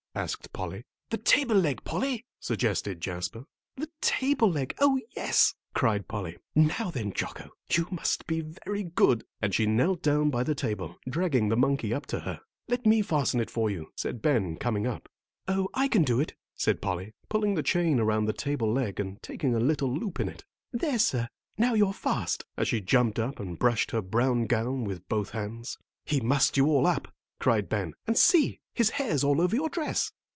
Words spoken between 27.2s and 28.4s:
cried Ben; "and